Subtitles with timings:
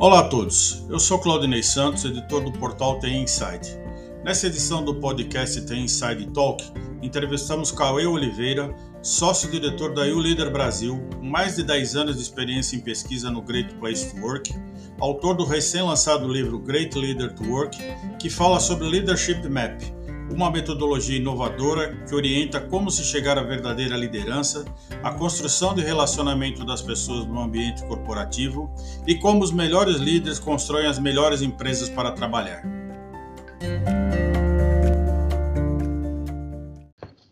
[0.00, 3.78] Olá a todos, eu sou Claudinei Santos, editor do portal TI Inside.
[4.24, 6.64] Nessa edição do podcast TI Inside Talk,
[7.02, 12.80] entrevistamos Cauê Oliveira, sócio-diretor da YouLeader Brasil, com mais de 10 anos de experiência em
[12.80, 14.54] pesquisa no Great Place to Work,
[14.98, 17.76] autor do recém-lançado livro Great Leader to Work,
[18.18, 19.82] que fala sobre Leadership Map,
[20.30, 24.64] uma metodologia inovadora que orienta como se chegar à verdadeira liderança,
[25.02, 28.72] a construção de relacionamento das pessoas no ambiente corporativo
[29.06, 32.62] e como os melhores líderes constroem as melhores empresas para trabalhar.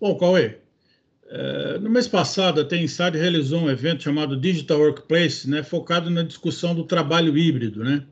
[0.00, 0.58] Bom, Cauê,
[1.30, 6.22] é, no mês passado a Tenside realizou um evento chamado Digital Workplace, né, focado na
[6.22, 8.04] discussão do trabalho híbrido, né?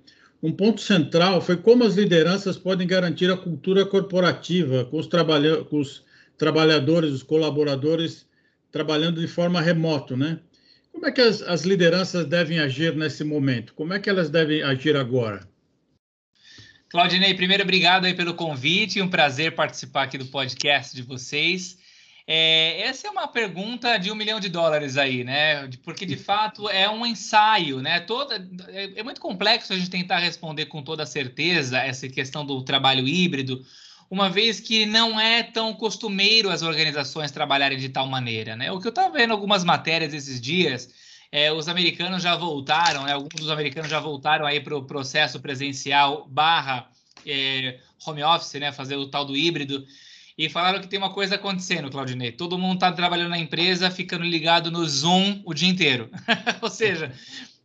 [0.46, 5.64] Um ponto central foi como as lideranças podem garantir a cultura corporativa com os, trabalha
[5.64, 6.04] com os
[6.38, 8.28] trabalhadores, os colaboradores
[8.70, 10.38] trabalhando de forma remota, né?
[10.92, 13.74] Como é que as, as lideranças devem agir nesse momento?
[13.74, 15.48] Como é que elas devem agir agora?
[16.90, 21.76] Claudinei, primeiro, obrigado aí pelo convite, um prazer participar aqui do podcast de vocês.
[22.28, 25.70] É, essa é uma pergunta de um milhão de dólares aí, né?
[25.84, 28.00] Porque de fato é um ensaio, né?
[28.00, 28.34] Toda,
[28.68, 33.06] é, é muito complexo a gente tentar responder com toda certeza essa questão do trabalho
[33.06, 33.64] híbrido,
[34.10, 38.72] uma vez que não é tão costumeiro as organizações trabalharem de tal maneira, né?
[38.72, 40.92] O que eu estava vendo algumas matérias esses dias,
[41.30, 43.12] é, os americanos já voltaram, né?
[43.12, 46.90] Alguns dos americanos já voltaram aí para o processo presencial barra
[47.24, 48.72] é, home office, né?
[48.72, 49.86] Fazer o tal do híbrido
[50.36, 52.30] e falaram que tem uma coisa acontecendo, Claudinei.
[52.30, 56.10] Todo mundo está trabalhando na empresa, ficando ligado no Zoom o dia inteiro.
[56.60, 57.12] Ou seja,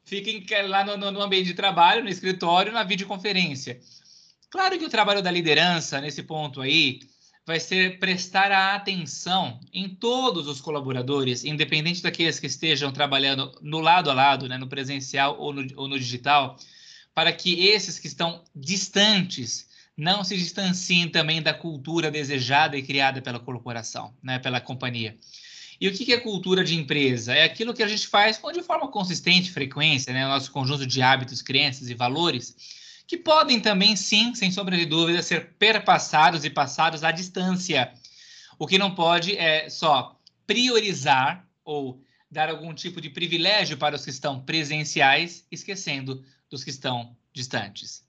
[0.06, 3.80] fiquem lá no, no, ambiente de trabalho, no escritório, na videoconferência.
[4.50, 7.00] Claro que o trabalho da liderança, nesse ponto aí,
[7.46, 13.80] vai ser prestar a atenção em todos os colaboradores, independente daqueles que estejam trabalhando no
[13.80, 16.56] lado a lado, né, no presencial ou no, ou no digital,
[17.14, 23.22] para que esses que estão distantes não se distanciem também da cultura desejada e criada
[23.22, 25.18] pela corporação, né, pela companhia.
[25.80, 27.34] E o que é cultura de empresa?
[27.34, 31.42] É aquilo que a gente faz de forma consistente, frequência, né, nosso conjunto de hábitos,
[31.42, 32.56] crenças e valores,
[33.08, 37.92] que podem também, sim, sem sombra de dúvida, ser perpassados e passados à distância.
[38.58, 44.04] O que não pode é só priorizar ou dar algum tipo de privilégio para os
[44.04, 48.04] que estão presenciais, esquecendo dos que estão distantes.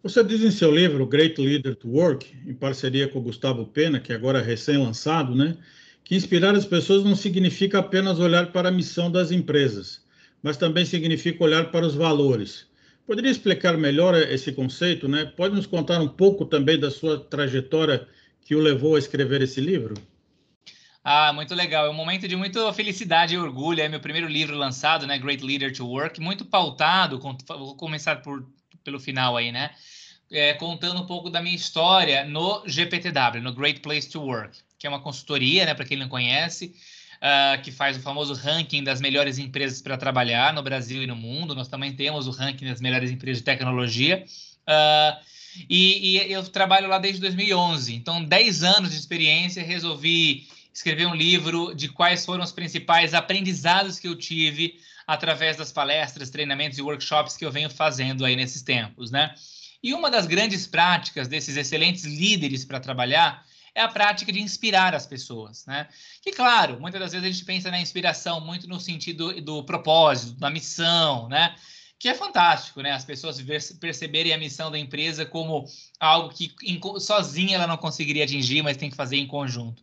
[0.00, 3.98] Você diz em seu livro, Great Leader to Work, em parceria com o Gustavo Pena,
[3.98, 5.56] que agora é recém-lançado, né,
[6.04, 10.04] que inspirar as pessoas não significa apenas olhar para a missão das empresas,
[10.40, 12.68] mas também significa olhar para os valores.
[13.08, 15.24] Poderia explicar melhor esse conceito, né?
[15.24, 18.06] Pode nos contar um pouco também da sua trajetória
[18.42, 19.94] que o levou a escrever esse livro?
[21.02, 21.86] Ah, muito legal.
[21.86, 23.80] É um momento de muita felicidade e orgulho.
[23.80, 25.18] É meu primeiro livro lançado, né?
[25.18, 27.18] Great Leader to Work, muito pautado.
[27.18, 28.46] Vou começar por
[28.84, 29.70] pelo final aí, né?
[30.30, 34.86] É, contando um pouco da minha história no GPTW, no Great Place to Work, que
[34.86, 36.74] é uma consultoria, né, para quem não conhece,
[37.18, 41.16] uh, que faz o famoso ranking das melhores empresas para trabalhar no Brasil e no
[41.16, 41.54] mundo.
[41.54, 44.24] Nós também temos o ranking das melhores empresas de tecnologia.
[44.68, 45.18] Uh,
[45.68, 50.46] e, e, eu trabalho lá desde 2011, então 10 anos de experiência, resolvi
[50.78, 56.30] escrever um livro de quais foram os principais aprendizados que eu tive através das palestras,
[56.30, 59.34] treinamentos e workshops que eu venho fazendo aí nesses tempos, né?
[59.82, 63.44] E uma das grandes práticas desses excelentes líderes para trabalhar
[63.74, 65.88] é a prática de inspirar as pessoas, né?
[66.22, 70.38] Que, claro, muitas das vezes a gente pensa na inspiração muito no sentido do propósito,
[70.38, 71.54] da missão, né?
[71.98, 72.92] Que é fantástico, né?
[72.92, 73.42] As pessoas
[73.80, 75.64] perceberem a missão da empresa como
[75.98, 76.52] algo que
[77.00, 79.82] sozinha ela não conseguiria atingir, mas tem que fazer em conjunto.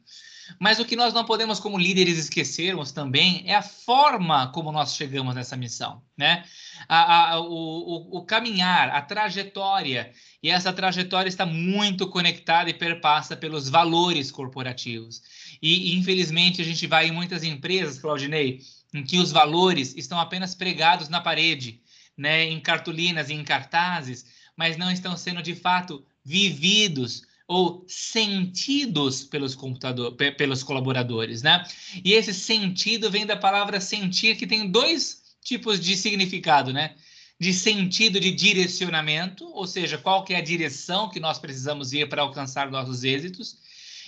[0.59, 4.95] Mas o que nós não podemos, como líderes, esquecermos também é a forma como nós
[4.95, 6.44] chegamos nessa missão, né?
[6.88, 10.11] A, a, o, o, o, caminhar, a trajetória.
[10.41, 15.22] E essa trajetória está muito conectada e perpassa pelos valores corporativos.
[15.61, 18.61] E, infelizmente, a gente vai em muitas empresas, Claudinei,
[18.93, 21.81] em que os valores estão apenas pregados na parede,
[22.16, 22.43] né?
[22.46, 24.25] Em cartolinas e em cartazes,
[24.55, 31.64] mas não estão sendo, de fato, vividos ou sentidos pelos computador, pelos colaboradores, né?
[32.03, 36.96] E esse sentido vem da palavra sentir, que tem dois tipos de significado, né?
[37.40, 42.09] De sentido de direcionamento, ou seja, qual que é a direção que nós precisamos ir
[42.09, 43.58] para alcançar nossos êxitos,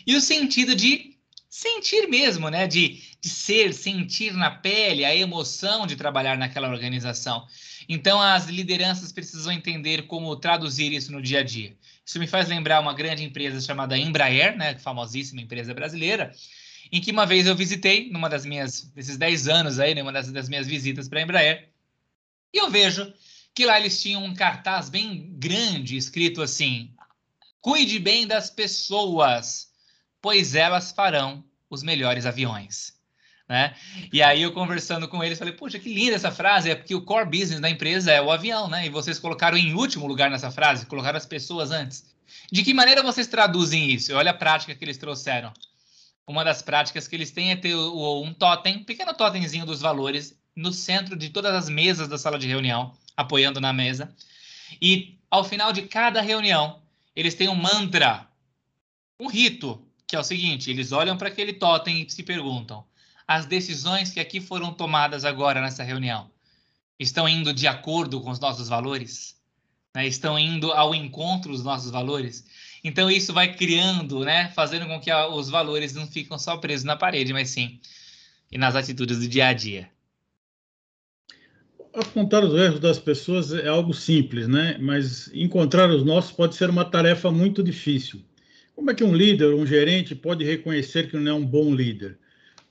[0.05, 1.17] e o sentido de
[1.47, 2.65] sentir mesmo, né?
[2.65, 7.45] De, de ser, sentir na pele a emoção de trabalhar naquela organização.
[7.87, 11.77] Então, as lideranças precisam entender como traduzir isso no dia a dia.
[12.07, 16.31] Isso me faz lembrar uma grande empresa chamada Embraer, né, famosíssima empresa brasileira,
[16.89, 20.19] em que uma vez eu visitei, numa das minhas, desses 10 anos aí, numa né,
[20.19, 21.69] das, das minhas visitas para a Embraer,
[22.53, 23.13] e eu vejo
[23.53, 26.95] que lá eles tinham um cartaz bem grande escrito assim:
[27.59, 29.69] Cuide bem das pessoas,
[30.21, 32.96] pois elas farão os melhores aviões.
[33.47, 33.73] Né?
[34.11, 37.01] E aí eu conversando com eles, falei, puxa, que linda essa frase, é porque o
[37.01, 38.85] core business da empresa é o avião, né?
[38.85, 42.05] E vocês colocaram em último lugar nessa frase, colocaram as pessoas antes.
[42.51, 44.13] De que maneira vocês traduzem isso?
[44.13, 45.53] Olha a prática que eles trouxeram.
[46.27, 50.37] Uma das práticas que eles têm é ter um totem, um pequeno totemzinho dos valores,
[50.53, 54.13] no centro de todas as mesas da sala de reunião, apoiando na mesa.
[54.81, 56.81] E ao final de cada reunião,
[57.15, 58.27] eles têm um mantra,
[59.17, 62.85] um rito, que é o seguinte: eles olham para aquele totem e se perguntam:
[63.27, 66.29] as decisões que aqui foram tomadas agora nessa reunião
[66.99, 69.35] estão indo de acordo com os nossos valores?
[69.93, 70.07] Né?
[70.07, 72.45] Estão indo ao encontro dos nossos valores?
[72.83, 76.95] Então isso vai criando, né, fazendo com que os valores não ficam só presos na
[76.95, 77.79] parede, mas sim
[78.51, 79.89] e nas atitudes do dia a dia.
[81.93, 84.77] Apontar os erros das pessoas é algo simples, né?
[84.79, 88.23] Mas encontrar os nossos pode ser uma tarefa muito difícil.
[88.75, 92.19] Como é que um líder, um gerente, pode reconhecer que não é um bom líder?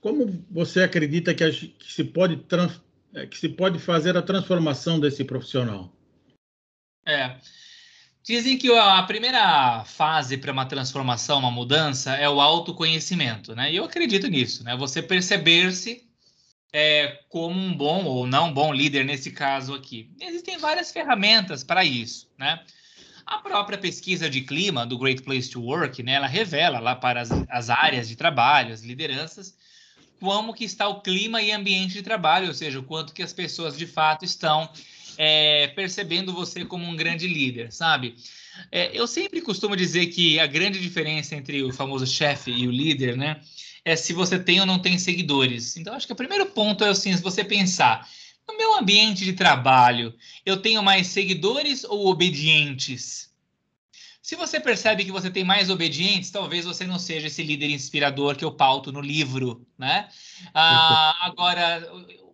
[0.07, 2.81] Como você acredita que, a, que, se pode trans,
[3.13, 5.93] é, que se pode fazer a transformação desse profissional?
[7.05, 7.35] É.
[8.23, 13.73] Dizem que a primeira fase para uma transformação, uma mudança, é o autoconhecimento, né?
[13.73, 14.77] E eu acredito nisso, né?
[14.77, 16.09] Você perceber-se
[16.73, 20.13] é, como um bom ou não bom líder nesse caso aqui.
[20.21, 22.63] Existem várias ferramentas para isso, né?
[23.27, 26.13] A própria pesquisa de clima do Great Place to Work, né?
[26.13, 29.57] Ela revela lá para as, as áreas de trabalho, as lideranças,
[30.21, 33.33] como que está o clima e ambiente de trabalho, ou seja, o quanto que as
[33.33, 34.71] pessoas de fato estão
[35.19, 38.15] é, percebendo você como um grande líder, sabe?
[38.71, 42.71] É, eu sempre costumo dizer que a grande diferença entre o famoso chefe e o
[42.71, 43.41] líder, né,
[43.85, 45.77] é se você tem ou não tem seguidores.
[45.77, 48.09] Então, acho que o primeiro ponto é assim, se você pensar,
[48.49, 50.15] no meu ambiente de trabalho,
[50.45, 53.31] eu tenho mais seguidores ou obedientes?
[54.27, 58.35] Se você percebe que você tem mais obedientes, talvez você não seja esse líder inspirador
[58.35, 60.09] que eu pauto no livro, né?
[60.53, 61.89] Ah, agora,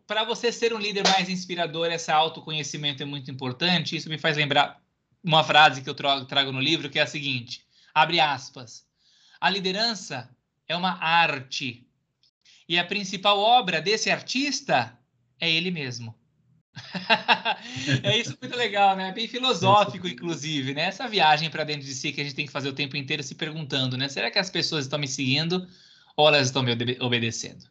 [0.07, 3.95] para você ser um líder mais inspirador, esse autoconhecimento é muito importante.
[3.95, 4.81] Isso me faz lembrar
[5.23, 7.61] uma frase que eu trago no livro, que é a seguinte:
[7.93, 8.87] abre aspas.
[9.39, 10.35] A liderança
[10.67, 11.87] é uma arte.
[12.67, 14.99] E a principal obra desse artista
[15.39, 16.19] é ele mesmo.
[18.03, 19.13] é isso muito legal, né?
[19.13, 20.83] Bem filosófico, inclusive, né?
[20.83, 23.23] Essa viagem para dentro de si que a gente tem que fazer o tempo inteiro
[23.23, 24.09] se perguntando, né?
[24.09, 25.67] Será que as pessoas estão me seguindo
[26.17, 27.65] ou elas estão me obedecendo?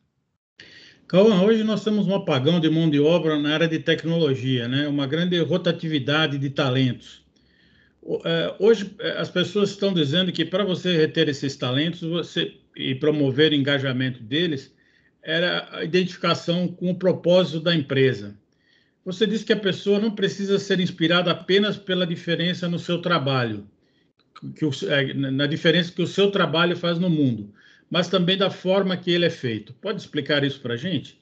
[1.08, 4.88] Cauã, hoje nós temos um apagão de mão de obra na área de tecnologia, né?
[4.88, 7.22] Uma grande rotatividade de talentos.
[8.24, 12.96] É, hoje é, as pessoas estão dizendo que para você reter esses talentos você, e
[12.96, 14.74] promover o engajamento deles,
[15.22, 18.40] era a identificação com o propósito da empresa.
[19.04, 23.68] Você disse que a pessoa não precisa ser inspirada apenas pela diferença no seu trabalho,
[24.56, 27.54] que o, é, na diferença que o seu trabalho faz no mundo,
[27.90, 29.74] mas também da forma que ele é feito.
[29.74, 31.20] Pode explicar isso para a gente?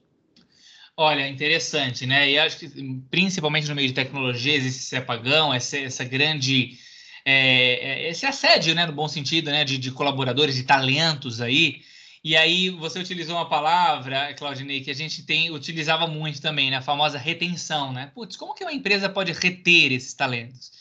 [0.97, 2.29] Olha, interessante, né?
[2.29, 2.69] E acho que
[3.09, 6.77] principalmente no meio de tecnologia esse apagão, essa, essa grande
[7.23, 11.81] é, é esse assédio, né, no bom sentido, né, de, de colaboradores, de talentos aí,
[12.23, 16.77] e aí você utilizou uma palavra, Claudinei, que a gente tem utilizava muito também, né?
[16.77, 18.11] A famosa retenção, né?
[18.13, 20.71] Putz, como que uma empresa pode reter esses talentos?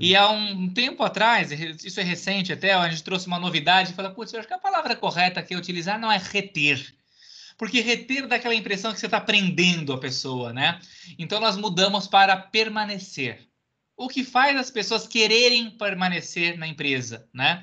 [0.00, 3.94] E há um tempo atrás, isso é recente até, a gente trouxe uma novidade e
[3.94, 6.94] falou, putz, eu acho que a palavra correta que eu utilizar não é reter.
[7.56, 10.80] Porque reter dá aquela impressão que você está prendendo a pessoa, né?
[11.18, 13.46] Então nós mudamos para permanecer.
[13.96, 17.62] O que faz as pessoas quererem permanecer na empresa, né?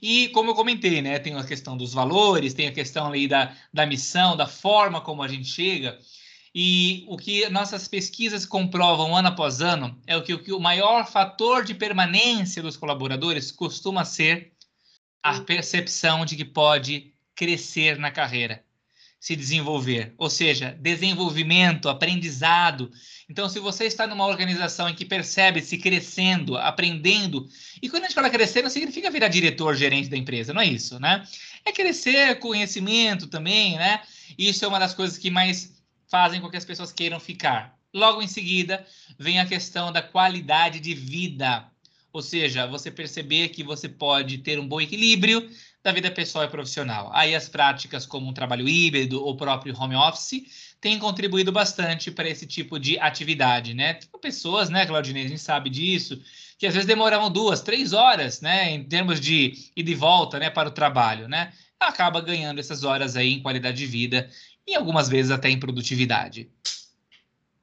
[0.00, 3.54] E como eu comentei, né, tem a questão dos valores, tem a questão ali da,
[3.72, 5.98] da missão, da forma como a gente chega.
[6.54, 11.06] E o que nossas pesquisas comprovam ano após ano é que, o que o maior
[11.06, 14.52] fator de permanência dos colaboradores costuma ser
[15.22, 18.62] a percepção de que pode crescer na carreira
[19.22, 22.90] se desenvolver, ou seja, desenvolvimento, aprendizado.
[23.30, 27.48] Então, se você está numa organização em que percebe-se crescendo, aprendendo,
[27.80, 30.66] e quando a gente fala crescer, não significa virar diretor, gerente da empresa, não é
[30.66, 31.24] isso, né?
[31.64, 34.02] É crescer conhecimento também, né?
[34.36, 35.72] Isso é uma das coisas que mais
[36.10, 37.78] fazem com que as pessoas queiram ficar.
[37.94, 38.84] Logo em seguida,
[39.16, 41.70] vem a questão da qualidade de vida.
[42.12, 45.48] Ou seja, você perceber que você pode ter um bom equilíbrio
[45.82, 47.10] da vida pessoal e profissional.
[47.12, 52.28] Aí as práticas como um trabalho híbrido ou próprio home office têm contribuído bastante para
[52.28, 53.94] esse tipo de atividade, né?
[53.94, 56.20] Tipo, pessoas, né, Claudinei, a gente sabe disso,
[56.58, 60.50] que às vezes demoravam duas, três horas, né, em termos de ida e volta, né,
[60.50, 61.52] para o trabalho, né?
[61.80, 64.28] Acaba ganhando essas horas aí em qualidade de vida
[64.66, 66.48] e algumas vezes até em produtividade.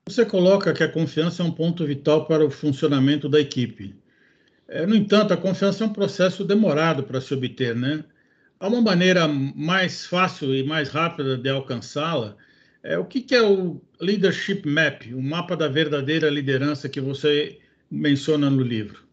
[0.06, 3.96] Você coloca que a confiança é um ponto vital para o funcionamento da equipe.
[4.72, 8.04] É, no entanto, a confiança é um processo demorado para se obter, né?
[8.60, 12.36] Há uma maneira mais fácil e mais rápida de alcançá-la.
[12.84, 17.58] É, o que, que é o Leadership Map, o mapa da verdadeira liderança que você
[17.90, 19.04] menciona no livro?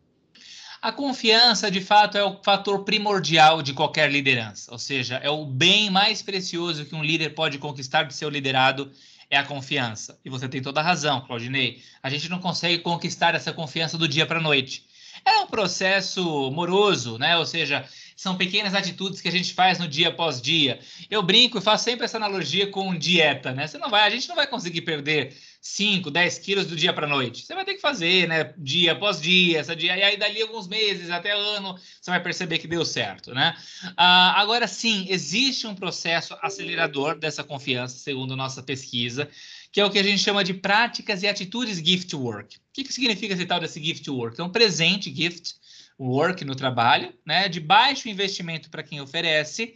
[0.83, 5.47] A confiança, de fato, é o fator primordial de qualquer liderança, ou seja, é o
[5.47, 8.93] bem mais precioso que um líder pode conquistar de seu liderado
[9.31, 10.19] é a confiança.
[10.25, 11.83] E você tem toda a razão, Claudinei.
[12.03, 14.87] A gente não consegue conquistar essa confiança do dia para a noite.
[15.27, 17.37] É um processo moroso, né?
[17.37, 17.85] Ou seja,
[18.17, 20.79] são pequenas atitudes que a gente faz no dia após dia.
[21.11, 23.67] Eu brinco e faço sempre essa analogia com dieta, né?
[23.67, 27.09] Você não vai, a gente não vai conseguir perder 5, 10 quilos do dia para
[27.09, 27.45] noite.
[27.45, 28.55] Você vai ter que fazer, né?
[28.57, 32.59] Dia após dia, essa dia, e aí dali alguns meses, até ano, você vai perceber
[32.59, 33.57] que deu certo, né?
[33.97, 39.29] Ah, agora sim, existe um processo acelerador dessa confiança, segundo nossa pesquisa,
[39.73, 42.57] que é o que a gente chama de práticas e atitudes gift work.
[42.57, 44.41] O que, que significa esse tal desse gift work?
[44.41, 45.55] É um presente gift
[45.99, 47.49] work no trabalho, né?
[47.49, 49.75] De baixo investimento para quem oferece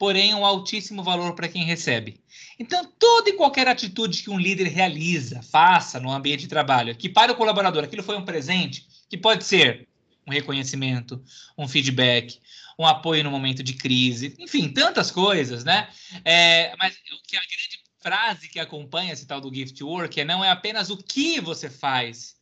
[0.00, 2.18] porém um altíssimo valor para quem recebe.
[2.58, 7.06] Então, toda e qualquer atitude que um líder realiza, faça no ambiente de trabalho, que
[7.06, 9.86] para o colaborador aquilo foi um presente, que pode ser
[10.26, 11.22] um reconhecimento,
[11.56, 12.38] um feedback,
[12.80, 15.88] um apoio no momento de crise, enfim, tantas coisas, né?
[16.24, 20.24] É, mas o que a grande frase que acompanha esse tal do gift work é
[20.24, 22.36] não é apenas o que você faz,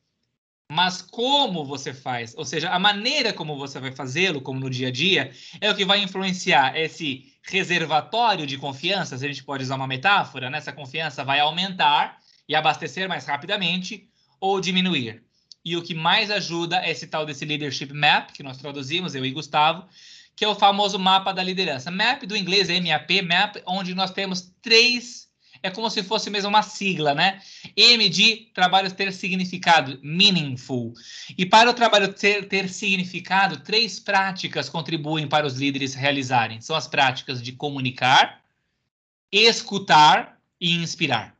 [0.70, 4.88] mas como você faz, ou seja, a maneira como você vai fazê-lo, como no dia
[4.88, 9.64] a dia, é o que vai influenciar esse reservatório de confiança, se a gente pode
[9.64, 10.58] usar uma metáfora, né?
[10.58, 15.24] essa confiança vai aumentar e abastecer mais rapidamente ou diminuir.
[15.64, 19.26] E o que mais ajuda é esse tal desse leadership map, que nós traduzimos, eu
[19.26, 19.88] e Gustavo,
[20.38, 21.90] que é o famoso mapa da liderança.
[21.90, 25.26] Map do inglês é MAP, map, onde nós temos três
[25.60, 27.40] é como se fosse mesmo uma sigla, né?
[27.76, 30.94] M de trabalho ter significado, meaningful.
[31.36, 36.60] E para o trabalho ter, ter significado, três práticas contribuem para os líderes realizarem.
[36.60, 38.40] São as práticas de comunicar,
[39.32, 41.37] escutar e inspirar.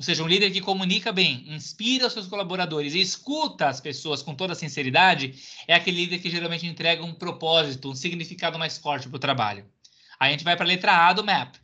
[0.00, 4.22] Ou seja, um líder que comunica bem, inspira os seus colaboradores e escuta as pessoas
[4.22, 5.34] com toda sinceridade,
[5.68, 9.66] é aquele líder que geralmente entrega um propósito, um significado mais forte para o trabalho.
[10.18, 11.56] Aí a gente vai para a letra A do MAP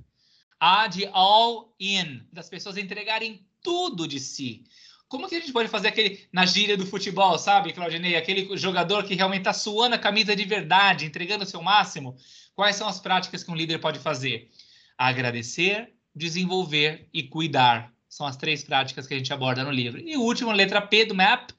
[0.60, 4.64] a de all in, das pessoas entregarem tudo de si.
[5.08, 8.16] Como que a gente pode fazer aquele na gíria do futebol, sabe, Claudinei?
[8.16, 12.16] Aquele jogador que realmente está suando a camisa de verdade, entregando o seu máximo.
[12.54, 14.50] Quais são as práticas que um líder pode fazer?
[14.98, 17.95] Agradecer, desenvolver e cuidar.
[18.16, 20.00] São as três práticas que a gente aborda no livro.
[20.00, 21.50] E o último, letra P do MAP,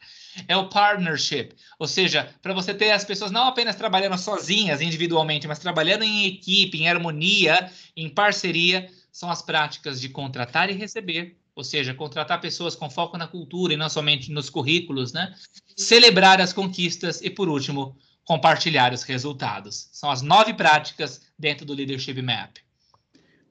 [0.47, 1.53] é o partnership.
[1.77, 6.25] Ou seja, para você ter as pessoas não apenas trabalhando sozinhas, individualmente, mas trabalhando em
[6.25, 11.37] equipe, em harmonia, em parceria, são as práticas de contratar e receber.
[11.55, 15.35] Ou seja, contratar pessoas com foco na cultura e não somente nos currículos, né?
[15.75, 17.95] Celebrar as conquistas e, por último,
[18.25, 19.89] compartilhar os resultados.
[19.91, 22.57] São as nove práticas dentro do Leadership Map.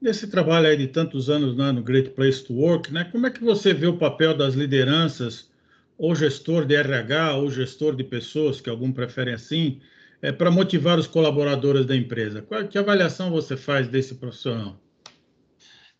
[0.00, 3.30] Nesse trabalho aí de tantos anos né, no Great Place to Work, né, como é
[3.30, 5.48] que você vê o papel das lideranças
[5.98, 9.80] ou gestor de RH, ou gestor de pessoas, que algum preferem assim,
[10.20, 12.42] é, para motivar os colaboradores da empresa.
[12.42, 14.78] Qual, que avaliação você faz desse profissional?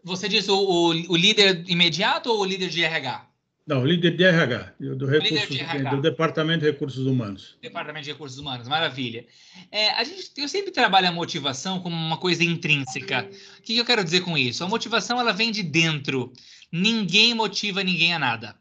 [0.04, 3.26] Você diz o, o, o líder imediato ou o líder de RH?
[3.66, 5.90] Não, líder de RH, do, recursos, de RH.
[5.90, 7.56] do Departamento de Recursos Humanos.
[7.61, 9.26] Departamento de Recursos Humanos, maravilha.
[9.73, 13.28] É, a gente, eu sempre trabalho a motivação como uma coisa intrínseca.
[13.58, 14.62] O que eu quero dizer com isso?
[14.62, 16.32] A motivação ela vem de dentro.
[16.70, 18.56] Ninguém motiva ninguém a nada.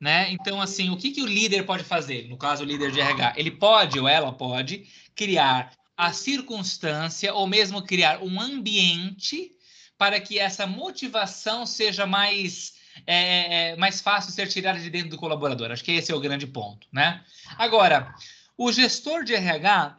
[0.00, 0.32] Né?
[0.32, 2.26] Então, assim, o que, que o líder pode fazer?
[2.28, 7.46] No caso, o líder de RH, ele pode ou ela pode criar a circunstância ou
[7.46, 9.52] mesmo criar um ambiente
[9.96, 15.18] para que essa motivação seja mais é, é, mais fácil ser tirada de dentro do
[15.18, 15.70] colaborador.
[15.70, 17.24] Acho que esse é o grande ponto, né?
[17.58, 18.14] Agora,
[18.56, 19.96] o gestor de RH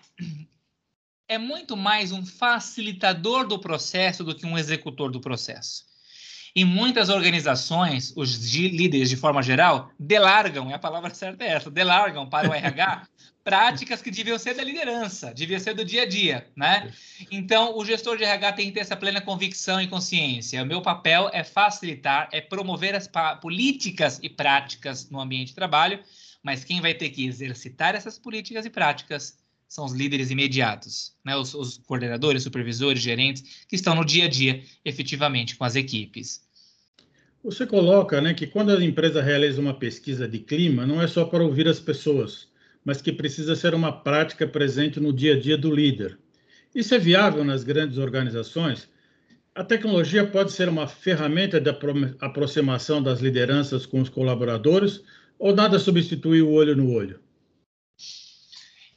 [1.27, 5.85] é muito mais um facilitador do processo do que um executor do processo.
[6.55, 11.71] Em muitas organizações, os líderes, de forma geral, delargam, é a palavra certa é essa,
[11.71, 13.07] delargam para o RH
[13.43, 16.91] práticas que deviam ser da liderança, deviam ser do dia a dia, né?
[17.31, 20.61] Então, o gestor de RH tem que ter essa plena convicção e consciência.
[20.61, 23.09] O meu papel é facilitar, é promover as
[23.41, 25.99] políticas e práticas no ambiente de trabalho,
[26.43, 29.40] mas quem vai ter que exercitar essas políticas e práticas
[29.71, 31.33] são os líderes imediatos, né?
[31.33, 36.45] os, os coordenadores, supervisores, gerentes, que estão no dia a dia, efetivamente, com as equipes.
[37.41, 41.23] Você coloca né, que quando a empresa realiza uma pesquisa de clima, não é só
[41.23, 42.49] para ouvir as pessoas,
[42.83, 46.19] mas que precisa ser uma prática presente no dia a dia do líder.
[46.75, 48.89] Isso é viável nas grandes organizações?
[49.55, 51.69] A tecnologia pode ser uma ferramenta de
[52.19, 55.01] aproximação das lideranças com os colaboradores
[55.39, 57.21] ou nada substitui o olho no olho?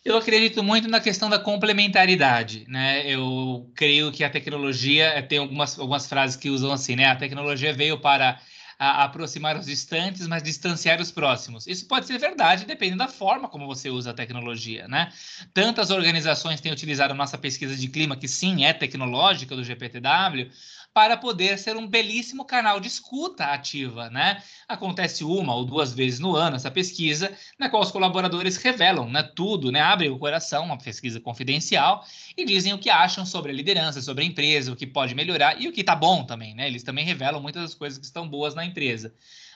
[0.04, 3.10] Eu acredito muito na questão da complementaridade, né?
[3.10, 7.06] Eu creio que a tecnologia tem algumas, algumas frases que usam assim, né?
[7.06, 8.38] A tecnologia veio para
[8.78, 11.66] a, aproximar os distantes, mas distanciar os próximos.
[11.66, 15.10] Isso pode ser verdade, dependendo da forma como você usa a tecnologia, né?
[15.54, 20.50] Tantas organizações têm utilizado a nossa pesquisa de clima, que sim é tecnológica do GPTW,
[20.94, 24.40] para poder ser um belíssimo canal de escuta ativa, né?
[24.68, 29.24] Acontece uma ou duas vezes no ano essa pesquisa, na qual os colaboradores revelam, né,
[29.34, 32.04] tudo, né, abrem o coração, uma pesquisa confidencial
[32.36, 35.60] e dizem o que acham sobre a liderança, sobre a empresa, o que pode melhorar
[35.60, 36.68] e o que está bom também, né?
[36.68, 39.12] Eles também revelam muitas das coisas que estão boas na empresa.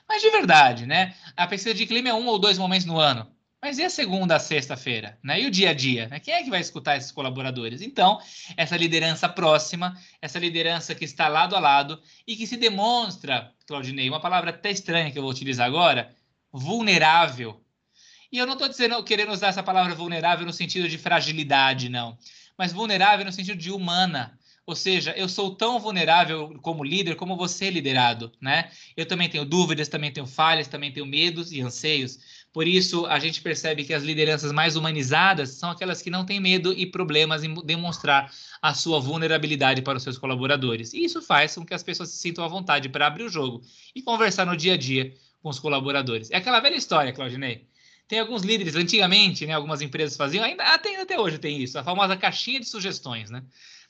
[0.09, 1.15] Mas de verdade, né?
[1.37, 3.31] A pesquisa de clima é um ou dois momentos no ano.
[3.61, 5.19] Mas e a segunda a sexta-feira?
[5.23, 5.43] Né?
[5.43, 6.07] E o dia a dia?
[6.09, 6.21] Né?
[6.21, 7.83] Quem é que vai escutar esses colaboradores?
[7.83, 8.21] Então,
[8.57, 14.09] essa liderança próxima, essa liderança que está lado a lado e que se demonstra, Claudinei,
[14.09, 16.15] uma palavra até estranha que eu vou utilizar agora,
[16.53, 17.61] vulnerável.
[18.31, 22.17] E eu não estou querendo usar essa palavra vulnerável no sentido de fragilidade, não.
[22.57, 24.39] Mas vulnerável no sentido de humana.
[24.69, 28.71] Ou seja, eu sou tão vulnerável como líder como você liderado, né?
[28.95, 32.38] Eu também tenho dúvidas, também tenho falhas, também tenho medos e anseios.
[32.53, 36.41] Por isso, a gente percebe que as lideranças mais humanizadas são aquelas que não têm
[36.41, 40.93] medo e problemas em demonstrar a sua vulnerabilidade para os seus colaboradores.
[40.93, 43.63] E isso faz com que as pessoas se sintam à vontade para abrir o jogo
[43.95, 45.13] e conversar no dia a dia
[45.43, 46.31] com os colaboradores.
[46.31, 47.69] É aquela velha história, Claudinei.
[48.09, 51.85] Tem alguns líderes, antigamente, né, algumas empresas faziam, ainda até, até hoje tem isso, a
[51.85, 53.43] famosa caixinha de sugestões, né?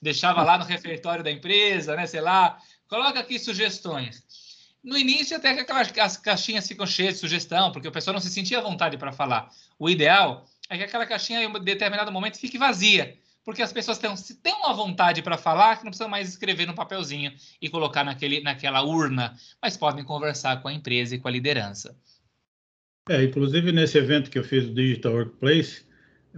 [0.03, 4.48] Deixava lá no refeitório da empresa, né, sei lá, coloca aqui sugestões.
[4.83, 8.21] No início, até que aquelas as caixinhas ficam cheias de sugestão, porque o pessoal não
[8.21, 9.51] se sentia à vontade para falar.
[9.79, 13.99] O ideal é que aquela caixinha, em um determinado momento, fique vazia, porque as pessoas
[13.99, 18.05] têm, têm uma vontade para falar que não precisam mais escrever no papelzinho e colocar
[18.05, 21.97] naquele, naquela urna, mas podem conversar com a empresa e com a liderança.
[23.09, 25.83] É, inclusive nesse evento que eu fiz do Digital Workplace,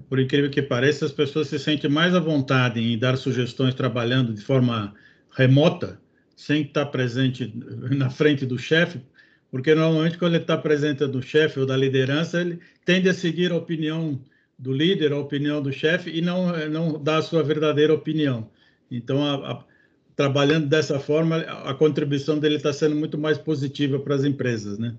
[0.08, 4.32] por incrível que pareça, as pessoas se sentem mais à vontade em dar sugestões trabalhando
[4.32, 4.94] de forma
[5.32, 6.00] remota
[6.40, 7.52] sem estar presente
[7.90, 8.98] na frente do chefe,
[9.50, 13.52] porque normalmente quando ele está presente do chefe ou da liderança, ele tende a seguir
[13.52, 14.18] a opinião
[14.58, 18.48] do líder, a opinião do chefe e não não dá a sua verdadeira opinião.
[18.90, 19.64] Então, a, a,
[20.16, 24.96] trabalhando dessa forma, a contribuição dele está sendo muito mais positiva para as empresas, né?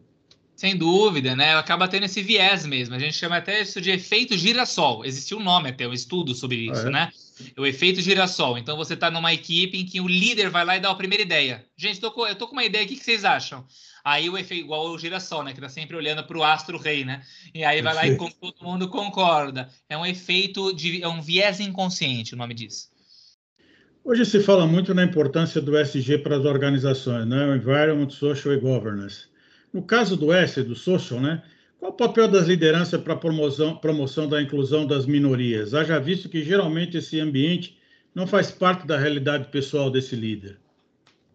[0.56, 1.56] Sem dúvida, né?
[1.56, 2.93] Acaba tendo esse viés mesmo.
[2.93, 5.04] A gente chama até isso de efeito girassol.
[5.04, 6.91] Existe um nome até, um estudo sobre isso, ah, é?
[6.91, 7.10] né?
[7.58, 8.58] O efeito girassol.
[8.58, 11.23] Então você está numa equipe em que o líder vai lá e dá a primeira
[11.23, 11.65] ideia.
[11.77, 13.65] Gente, tô com, eu tô com uma ideia aqui, o que vocês acham?
[14.04, 15.54] Aí o efeito, igual o girassol, né?
[15.54, 17.21] Que tá sempre olhando para o astro rei, né?
[17.54, 19.69] E aí vai lá e todo mundo concorda.
[19.88, 21.04] É um efeito de.
[21.04, 22.89] é um viés inconsciente o nome disso.
[24.04, 27.56] Hoje se fala muito na importância do SG para as organizações, né?
[27.56, 29.25] Environment, Social e Governance.
[29.71, 31.43] No caso do S, do social, né?
[31.82, 35.74] Qual o papel das lideranças para a promoção, promoção da inclusão das minorias?
[35.74, 37.76] Haja visto que geralmente esse ambiente
[38.13, 40.60] não faz parte da realidade pessoal desse líder.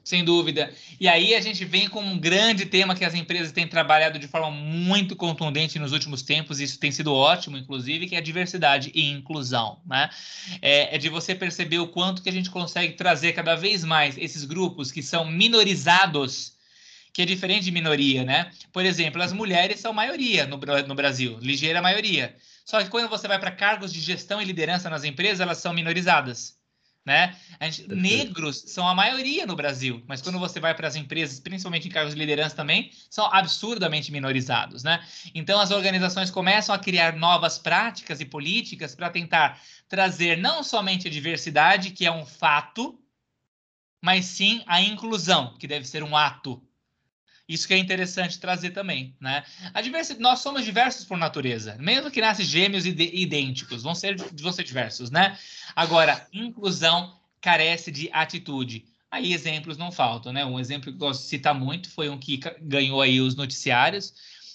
[0.04, 0.72] Sem dúvida.
[1.00, 4.28] E aí a gente vem com um grande tema que as empresas têm trabalhado de
[4.28, 8.22] forma muito contundente nos últimos tempos, e isso tem sido ótimo, inclusive, que é a
[8.22, 9.80] diversidade e inclusão.
[9.84, 10.08] Né?
[10.62, 14.16] É, é de você perceber o quanto que a gente consegue trazer cada vez mais
[14.16, 16.55] esses grupos que são minorizados
[17.16, 18.50] que é diferente de minoria, né?
[18.70, 22.36] Por exemplo, as mulheres são maioria no, no Brasil, ligeira maioria.
[22.62, 25.72] Só que quando você vai para cargos de gestão e liderança nas empresas, elas são
[25.72, 26.58] minorizadas.
[27.06, 27.34] Né?
[27.62, 31.88] Gente, negros são a maioria no Brasil, mas quando você vai para as empresas, principalmente
[31.88, 35.02] em cargos de liderança também, são absurdamente minorizados, né?
[35.34, 41.08] Então as organizações começam a criar novas práticas e políticas para tentar trazer não somente
[41.08, 43.00] a diversidade, que é um fato,
[44.02, 46.60] mas sim a inclusão, que deve ser um ato,
[47.48, 49.44] isso que é interessante trazer também, né?
[50.18, 55.10] Nós somos diversos por natureza, mesmo que nascem gêmeos idênticos, vão ser, vão ser diversos,
[55.10, 55.38] né?
[55.74, 58.84] Agora, inclusão carece de atitude.
[59.10, 60.44] Aí exemplos não faltam, né?
[60.44, 64.12] Um exemplo que eu gosto de citar muito foi um que ganhou aí os noticiários,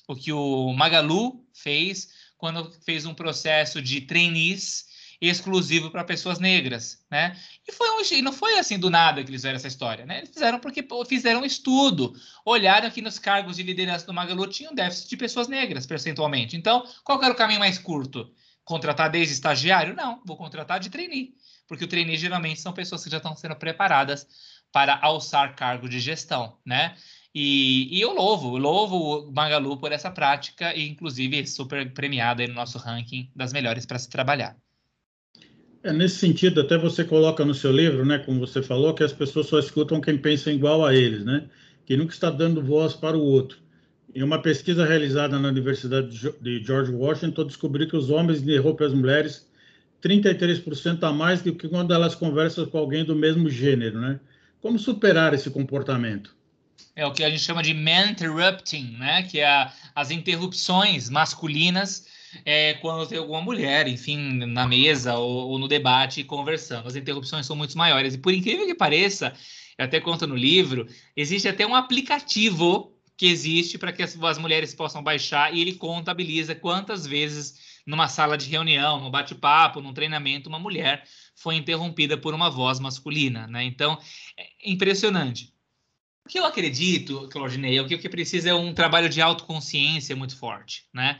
[0.07, 4.90] o que o Magalu fez quando fez um processo de trainees
[5.29, 7.37] exclusivo para pessoas negras, né?
[7.67, 10.19] E foi um, e não foi assim do nada que eles fizeram essa história, né?
[10.19, 14.71] Eles fizeram porque fizeram um estudo, olharam que nos cargos de liderança do Magalu tinha
[14.71, 16.57] um déficit de pessoas negras percentualmente.
[16.57, 18.33] Então, qual era o caminho mais curto?
[18.63, 19.95] Contratar desde estagiário?
[19.95, 21.35] Não, vou contratar de trainee,
[21.67, 24.27] porque o trainee geralmente são pessoas que já estão sendo preparadas
[24.71, 26.95] para alçar cargo de gestão, né?
[27.33, 32.53] E, e eu louvo, louvo o Magalu por essa prática e, inclusive, super premiado no
[32.53, 34.57] nosso ranking das melhores para se trabalhar.
[35.83, 39.13] É, nesse sentido, até você coloca no seu livro, né, como você falou, que as
[39.13, 41.45] pessoas só escutam quem pensa igual a eles, né?
[41.85, 43.57] Que nunca está dando voz para o outro.
[44.13, 48.93] Em uma pesquisa realizada na Universidade de George Washington, descobriu que os homens interrompem as
[48.93, 49.49] mulheres
[50.03, 54.19] 33% a mais do que quando elas conversam com alguém do mesmo gênero, né?
[54.61, 56.35] Como superar esse comportamento?
[56.95, 59.23] É o que a gente chama de man interrupting, né?
[59.23, 62.05] Que é as interrupções masculinas
[62.45, 66.87] é, quando tem alguma mulher, enfim, na mesa ou, ou, no debate conversando.
[66.87, 68.13] As interrupções são muito maiores.
[68.13, 69.33] E por incrível que pareça,
[69.77, 74.37] eu até conto no livro, existe até um aplicativo que existe para que as, as
[74.37, 79.93] mulheres possam baixar e ele contabiliza quantas vezes numa sala de reunião, num bate-papo, num
[79.93, 81.03] treinamento, uma mulher
[81.35, 83.63] foi interrompida por uma voz masculina, né?
[83.63, 83.99] Então,
[84.37, 85.53] é impressionante.
[86.25, 90.37] O que eu acredito, Claudinei, é o que precisa é um trabalho de autoconsciência muito
[90.37, 91.17] forte, né?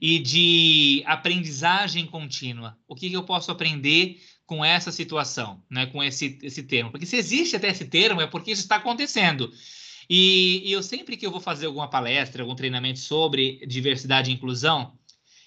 [0.00, 2.76] E de aprendizagem contínua.
[2.86, 5.86] O que, que eu posso aprender com essa situação, né?
[5.86, 6.90] Com esse, esse termo.
[6.90, 9.50] Porque se existe até esse termo, é porque isso está acontecendo.
[10.08, 14.34] E, e eu sempre que eu vou fazer alguma palestra, algum treinamento sobre diversidade e
[14.34, 14.98] inclusão,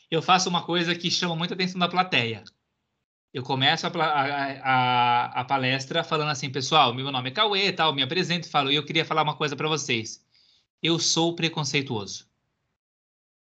[0.09, 2.45] eu faço uma coisa que chama muita atenção da plateia.
[3.33, 8.03] Eu começo a, a, a, palestra falando assim, pessoal, meu nome é Cauê, tal, me
[8.03, 10.23] apresento e falo, e eu queria falar uma coisa para vocês.
[10.81, 12.27] Eu sou preconceituoso.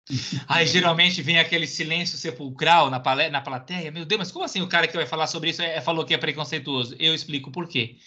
[0.47, 3.91] Aí geralmente vem aquele silêncio sepulcral na, palé na plateia.
[3.91, 6.13] Meu Deus, mas como assim o cara que vai falar sobre isso é, falou que
[6.13, 6.95] é preconceituoso?
[6.99, 7.97] Eu explico por quê.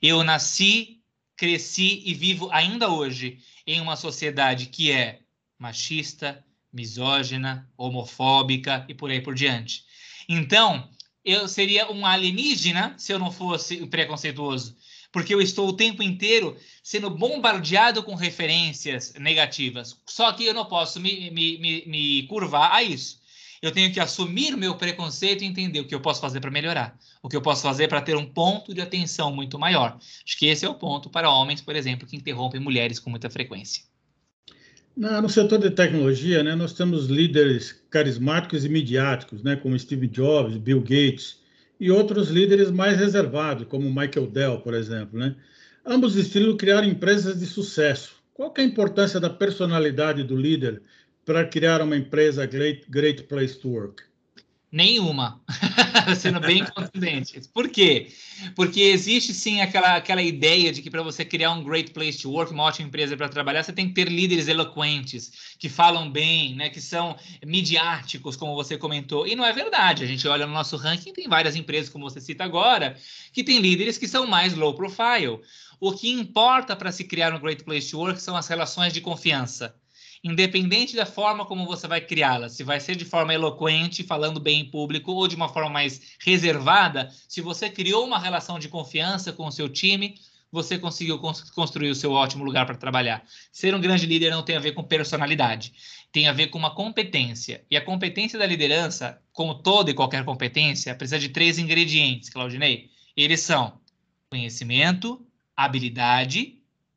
[0.00, 1.00] Eu nasci,
[1.36, 5.20] cresci e vivo ainda hoje em uma sociedade que é
[5.58, 9.84] machista, misógina, homofóbica e por aí por diante.
[10.28, 10.90] Então,
[11.24, 14.76] eu seria um alienígena se eu não fosse preconceituoso,
[15.12, 19.98] porque eu estou o tempo inteiro sendo bombardeado com referências negativas.
[20.06, 23.20] Só que eu não posso me, me, me, me curvar a isso.
[23.62, 26.50] Eu tenho que assumir o meu preconceito e entender o que eu posso fazer para
[26.50, 29.98] melhorar, o que eu posso fazer para ter um ponto de atenção muito maior.
[30.24, 33.30] Acho que esse é o ponto para homens, por exemplo, que interrompem mulheres com muita
[33.30, 33.82] frequência.
[34.96, 40.56] No setor de tecnologia, né, nós temos líderes carismáticos e midiáticos, né, como Steve Jobs,
[40.56, 41.38] Bill Gates,
[41.78, 45.18] e outros líderes mais reservados, como Michael Dell, por exemplo.
[45.18, 45.36] Né?
[45.84, 48.16] Ambos estilos criaram empresas de sucesso.
[48.32, 50.82] Qual é a importância da personalidade do líder
[51.24, 54.02] para criar uma empresa great, great place to work?
[54.76, 55.40] Nenhuma,
[56.20, 57.40] sendo bem contundente.
[57.54, 58.12] Por quê?
[58.54, 62.30] Porque existe sim aquela, aquela ideia de que para você criar um great place to
[62.30, 66.54] work, uma ótima empresa para trabalhar, você tem que ter líderes eloquentes, que falam bem,
[66.54, 69.26] né, que são midiáticos, como você comentou.
[69.26, 70.04] E não é verdade.
[70.04, 72.98] A gente olha no nosso ranking, tem várias empresas, como você cita agora,
[73.32, 75.40] que tem líderes que são mais low profile.
[75.80, 79.00] O que importa para se criar um great place to work são as relações de
[79.00, 79.74] confiança
[80.26, 84.60] independente da forma como você vai criá-la, se vai ser de forma eloquente, falando bem
[84.60, 89.32] em público, ou de uma forma mais reservada, se você criou uma relação de confiança
[89.32, 90.14] com o seu time,
[90.50, 91.20] você conseguiu
[91.54, 93.24] construir o seu ótimo lugar para trabalhar.
[93.52, 95.72] Ser um grande líder não tem a ver com personalidade,
[96.10, 97.64] tem a ver com uma competência.
[97.70, 102.90] E a competência da liderança, como toda e qualquer competência, precisa de três ingredientes, Claudinei.
[103.16, 103.80] Eles são
[104.30, 105.24] conhecimento,
[105.56, 106.55] habilidade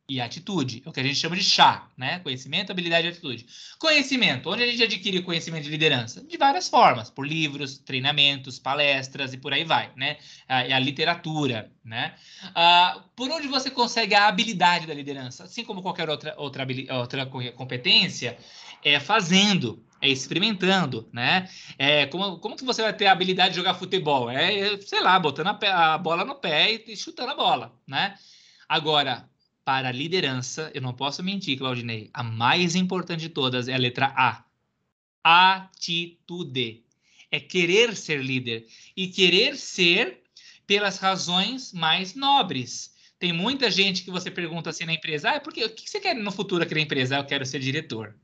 [0.10, 0.82] e atitude.
[0.84, 2.20] É o que a gente chama de chá, né?
[2.20, 3.46] Conhecimento, habilidade e atitude.
[3.78, 4.50] Conhecimento.
[4.50, 6.22] Onde a gente adquire conhecimento de liderança?
[6.24, 7.10] De várias formas.
[7.12, 10.18] Por livros, treinamentos, palestras e por aí vai, né?
[10.48, 12.16] A, a literatura, né?
[12.56, 15.44] Ah, por onde você consegue a habilidade da liderança?
[15.44, 16.66] Assim como qualquer outra, outra,
[16.98, 18.38] outra competência,
[18.84, 21.48] é fazendo, é experimentando, né?
[21.78, 24.30] É, como, como que você vai ter a habilidade de jogar futebol?
[24.30, 28.16] É, sei lá, botando a, a bola no pé e, e chutando a bola, né?
[28.68, 29.30] Agora,
[29.70, 33.78] para a liderança, eu não posso mentir, Claudinei, a mais importante de todas é a
[33.78, 34.44] letra A.
[35.24, 36.84] Atitude.
[37.30, 38.66] É querer ser líder.
[38.98, 40.24] E querer ser
[40.66, 42.96] pelas razões mais nobres.
[43.20, 45.64] Tem muita gente que você pergunta assim na empresa: ah, por quê?
[45.64, 47.18] o que você quer no futuro aqui na empresa?
[47.18, 48.16] Ah, eu quero ser diretor.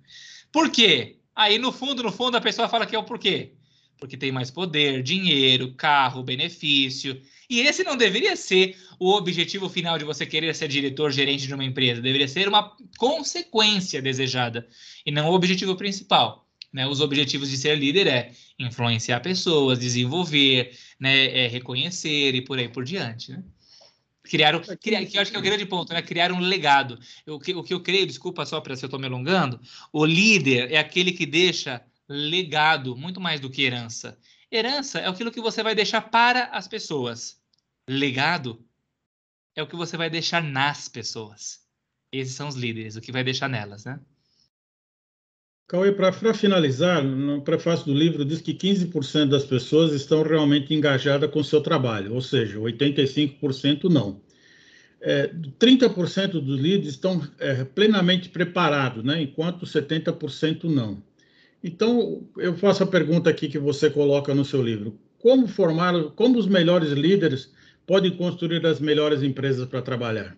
[0.51, 1.19] Por quê?
[1.35, 3.53] Aí no fundo, no fundo, a pessoa fala que é o porquê.
[3.99, 7.21] Porque tem mais poder, dinheiro, carro, benefício.
[7.49, 11.53] E esse não deveria ser o objetivo final de você querer ser diretor, gerente de
[11.53, 12.01] uma empresa.
[12.01, 14.67] Deveria ser uma consequência desejada
[15.05, 16.47] e não o objetivo principal.
[16.73, 16.87] Né?
[16.87, 21.45] Os objetivos de ser líder é influenciar pessoas, desenvolver, né?
[21.45, 23.31] é reconhecer e por aí por diante.
[23.31, 23.43] Né?
[24.23, 26.01] Criar, criar, que eu acho que é o grande ponto, né?
[26.01, 26.99] Criar um legado.
[27.27, 29.59] o, que, o que eu creio, desculpa só para se eu estou me alongando,
[29.93, 34.17] o líder é aquele que deixa legado, muito mais do que herança.
[34.51, 37.39] Herança é aquilo que você vai deixar para as pessoas.
[37.89, 38.63] Legado
[39.55, 41.61] é o que você vai deixar nas pessoas.
[42.11, 43.99] Esses são os líderes, o que vai deixar nelas, né?
[45.67, 51.31] Cauê, para finalizar, no prefácio do livro diz que 15% das pessoas estão realmente engajadas
[51.31, 54.21] com o seu trabalho, ou seja, 85% não.
[55.01, 61.01] É, 30% dos líderes estão é, plenamente preparados, né, enquanto 70% não.
[61.67, 66.37] Então, eu faço a pergunta aqui que você coloca no seu livro: como formar, como
[66.37, 67.51] os melhores líderes
[67.87, 70.37] podem construir as melhores empresas para trabalhar?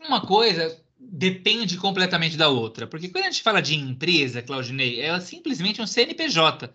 [0.00, 2.86] Uma coisa depende completamente da outra.
[2.86, 6.72] Porque quando a gente fala de empresa, Claudinei, é simplesmente um CNPJ.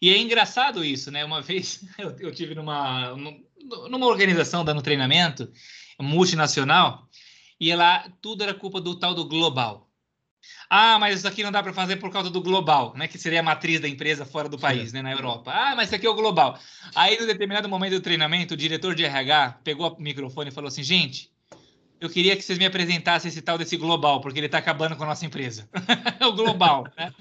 [0.00, 1.26] E é engraçado isso, né?
[1.26, 3.14] Uma vez eu, eu tive numa,
[3.90, 5.52] numa organização dando treinamento
[6.00, 7.06] multinacional
[7.60, 9.90] e lá tudo era culpa do tal do global.
[10.68, 13.06] Ah, mas isso aqui não dá para fazer por causa do global, né?
[13.06, 14.96] Que seria a matriz da empresa fora do país, Sim.
[14.96, 15.02] né?
[15.02, 15.52] Na Europa.
[15.52, 16.58] Ah, mas isso aqui é o global.
[16.94, 20.68] Aí, no determinado momento do treinamento, o diretor de RH pegou o microfone e falou
[20.68, 21.30] assim: gente,
[22.00, 25.04] eu queria que vocês me apresentassem esse tal desse global, porque ele está acabando com
[25.04, 25.68] a nossa empresa.
[26.20, 26.86] o global.
[26.96, 27.12] Né?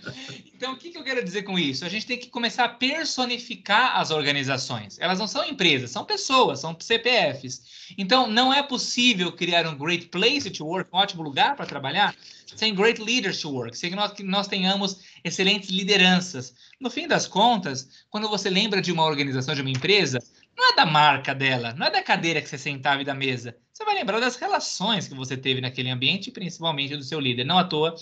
[0.53, 1.85] Então, o que, que, eu quero dizer com isso?
[1.85, 4.99] A gente tem que começar a personificar as organizações.
[4.99, 7.93] Elas não são empresas, são pessoas, são CPFs.
[7.97, 12.15] Então, não é possível criar um great place to work, um ótimo lugar para trabalhar,
[12.55, 16.53] sem great leaders to work, sem que nós, que nós tenhamos excelentes lideranças.
[16.79, 20.19] No fim das contas, quando você lembra de uma organização, de uma empresa,
[20.57, 23.55] não é da marca dela, não é da cadeira que você sentava e da mesa.
[23.71, 27.43] Você vai lembrar das relações que você teve naquele ambiente, principalmente do seu líder.
[27.43, 27.95] Não à toa,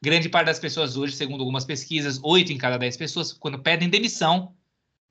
[0.00, 3.88] grande parte das pessoas hoje, segundo algumas pesquisas, oito em cada dez pessoas, quando pedem
[3.88, 4.54] demissão,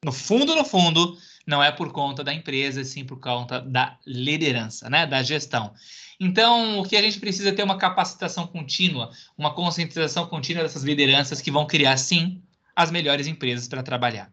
[0.03, 4.89] no fundo, no fundo, não é por conta da empresa, sim por conta da liderança,
[4.89, 5.73] né, da gestão.
[6.19, 10.83] Então, o que a gente precisa é ter uma capacitação contínua, uma conscientização contínua dessas
[10.83, 12.41] lideranças que vão criar, sim,
[12.75, 14.31] as melhores empresas para trabalhar.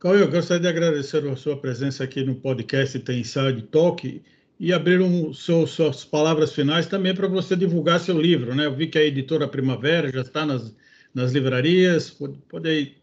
[0.00, 4.22] Cauê, eu gostaria de agradecer a sua presença aqui no podcast Tem Inside Talk
[4.58, 8.64] e abrir um, seu, suas palavras finais também para você divulgar seu livro, né?
[8.64, 10.74] Eu vi que a editora Primavera já está nas,
[11.14, 12.08] nas livrarias.
[12.08, 12.96] Pode, pode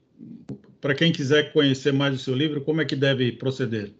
[0.81, 3.91] para quem quiser conhecer mais o seu livro, como é que deve proceder?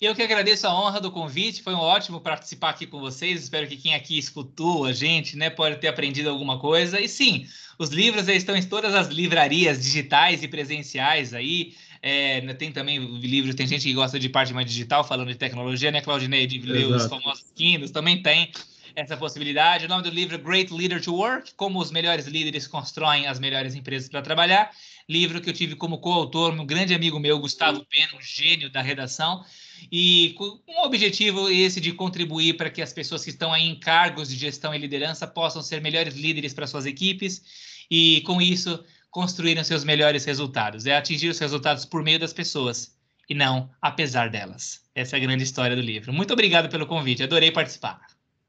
[0.00, 3.42] Eu que agradeço a honra do convite, foi um ótimo participar aqui com vocês.
[3.42, 6.98] Espero que quem aqui escutou a gente, né, pode ter aprendido alguma coisa.
[6.98, 7.46] E sim,
[7.78, 11.74] os livros estão em todas as livrarias digitais e presenciais aí.
[12.02, 15.34] É, né, tem também livros, tem gente que gosta de parte mais digital, falando de
[15.34, 18.50] tecnologia, né, Claudinei, de ler os famosos Kindles, também tem
[18.94, 19.84] essa possibilidade.
[19.84, 23.38] O nome do livro é Great Leader to Work, como os melhores líderes constroem as
[23.38, 24.70] melhores empresas para trabalhar.
[25.08, 28.80] Livro que eu tive como coautor um grande amigo meu, Gustavo Pena, um gênio da
[28.80, 29.44] redação,
[29.90, 33.78] e com um objetivo esse de contribuir para que as pessoas que estão aí em
[33.78, 37.42] cargos de gestão e liderança possam ser melhores líderes para suas equipes
[37.90, 40.86] e com isso construírem seus melhores resultados.
[40.86, 42.96] É atingir os resultados por meio das pessoas
[43.28, 44.80] e não apesar delas.
[44.94, 46.12] Essa é a grande história do livro.
[46.12, 48.00] Muito obrigado pelo convite, adorei participar.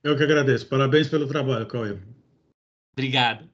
[0.03, 0.65] Eu que agradeço.
[0.67, 1.97] Parabéns pelo trabalho, Cauê.
[2.93, 3.49] Obrigado.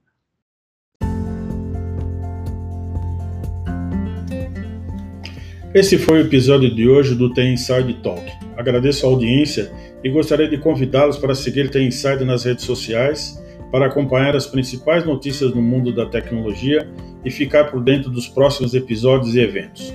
[5.73, 8.25] Esse foi o episódio de hoje do Tem Inside Talk.
[8.55, 9.71] Agradeço a audiência
[10.03, 13.37] e gostaria de convidá-los para seguir Tem Inside nas redes sociais
[13.71, 16.89] para acompanhar as principais notícias no mundo da tecnologia
[17.23, 19.93] e ficar por dentro dos próximos episódios e eventos.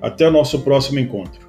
[0.00, 1.48] Até o nosso próximo encontro.